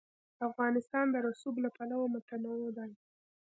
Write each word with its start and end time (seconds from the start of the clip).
افغانستان 0.47 1.05
د 1.11 1.15
رسوب 1.27 1.55
له 1.63 1.69
پلوه 1.75 2.07
متنوع 2.13 2.69
دی. 2.77 2.91